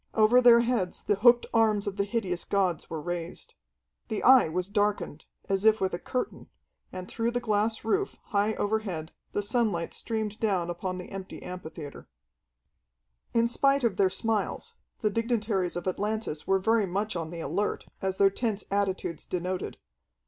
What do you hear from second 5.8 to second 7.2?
a curtain, and